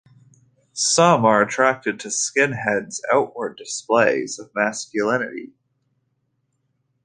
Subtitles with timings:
[0.73, 5.53] Some are attracted to skinheads' outward displays of masculinity.